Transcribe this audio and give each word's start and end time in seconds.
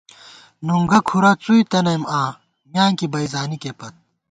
نُنگُہ 0.65 0.99
کُھرَہ 1.07 1.31
څُوئی 1.43 1.63
تنَئیم 1.71 2.03
آں، 2.19 2.29
میانکی 2.71 3.07
بئ 3.13 3.25
زانِکےپت 3.31 3.93